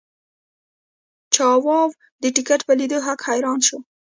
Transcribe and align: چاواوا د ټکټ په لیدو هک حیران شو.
چاواوا 1.33 1.79
د 2.21 2.23
ټکټ 2.35 2.61
په 2.67 2.73
لیدو 2.79 2.97
هک 3.05 3.19
حیران 3.27 3.59
شو. 3.67 3.77